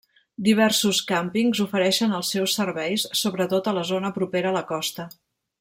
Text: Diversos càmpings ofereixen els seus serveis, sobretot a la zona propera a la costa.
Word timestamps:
Diversos 0.45 1.01
càmpings 1.11 1.61
ofereixen 1.65 2.17
els 2.21 2.33
seus 2.37 2.57
serveis, 2.61 3.07
sobretot 3.23 3.73
a 3.73 3.77
la 3.81 3.87
zona 3.95 4.15
propera 4.21 4.55
a 4.55 4.59
la 4.61 4.69
costa. 4.77 5.11